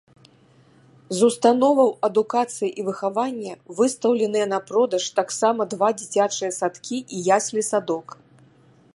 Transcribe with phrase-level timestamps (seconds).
[1.17, 8.07] З установаў адукацыі і выхавання выстаўленыя на продаж таксама два дзіцячыя садкі і яслі-садок.